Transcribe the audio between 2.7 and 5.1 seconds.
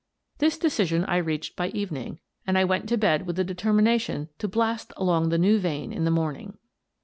to bed with the determination to blast